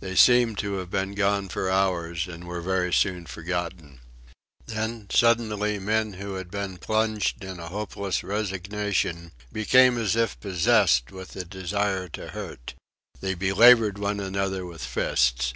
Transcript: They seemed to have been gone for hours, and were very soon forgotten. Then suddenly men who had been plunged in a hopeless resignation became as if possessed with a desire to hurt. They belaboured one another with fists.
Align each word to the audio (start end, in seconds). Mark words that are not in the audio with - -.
They 0.00 0.16
seemed 0.16 0.58
to 0.58 0.78
have 0.78 0.90
been 0.90 1.14
gone 1.14 1.48
for 1.48 1.70
hours, 1.70 2.26
and 2.26 2.42
were 2.42 2.60
very 2.60 2.92
soon 2.92 3.24
forgotten. 3.26 4.00
Then 4.66 5.06
suddenly 5.12 5.78
men 5.78 6.14
who 6.14 6.34
had 6.34 6.50
been 6.50 6.76
plunged 6.76 7.44
in 7.44 7.60
a 7.60 7.68
hopeless 7.68 8.24
resignation 8.24 9.30
became 9.52 9.96
as 9.96 10.16
if 10.16 10.40
possessed 10.40 11.12
with 11.12 11.36
a 11.36 11.44
desire 11.44 12.08
to 12.08 12.30
hurt. 12.30 12.74
They 13.20 13.34
belaboured 13.34 13.96
one 13.98 14.18
another 14.18 14.66
with 14.66 14.82
fists. 14.82 15.52